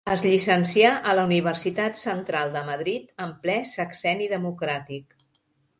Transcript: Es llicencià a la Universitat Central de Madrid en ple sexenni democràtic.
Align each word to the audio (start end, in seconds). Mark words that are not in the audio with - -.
Es 0.13 0.21
llicencià 0.27 0.93
a 1.11 1.13
la 1.19 1.25
Universitat 1.29 1.99
Central 2.01 2.57
de 2.57 2.65
Madrid 2.73 3.15
en 3.27 3.39
ple 3.45 3.61
sexenni 3.77 4.33
democràtic. 4.37 5.21